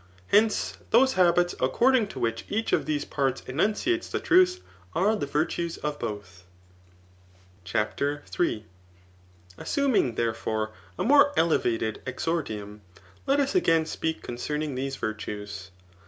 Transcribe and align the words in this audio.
Hence, 0.29 0.77
those 0.89 1.13
habits 1.13 1.53
according 1.59 2.07
to 2.07 2.19
which 2.19 2.43
each 2.49 2.73
of 2.73 2.87
these 2.87 3.05
parts 3.05 3.43
enunciates 3.45 4.09
the 4.09 4.19
truth 4.19 4.59
are 4.95 5.15
the 5.15 5.27
virtues 5.27 5.77
of 5.77 5.99
both. 5.99 6.43
CHAPTER 7.65 8.23
III. 8.39 8.65
Assuming, 9.59 10.15
therefore, 10.15 10.71
a 10.97 11.03
more 11.03 11.31
elevated 11.37 12.01
exordium, 12.07 12.81
let 13.27 13.39
us 13.39 13.53
again 13.53 13.85
speak 13.85 14.23
concerning 14.23 14.73
these 14.73 14.95
virtues. 14.95 15.69